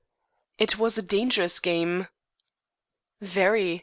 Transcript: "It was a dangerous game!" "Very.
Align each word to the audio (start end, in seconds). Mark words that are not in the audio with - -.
"It 0.57 0.79
was 0.79 0.97
a 0.97 1.03
dangerous 1.03 1.59
game!" 1.59 2.07
"Very. 3.19 3.79